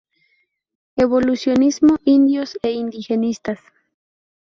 Evolucionismo, 0.95 1.99
indios 2.05 2.57
e 2.63 2.71
indigenistas. 2.71 3.59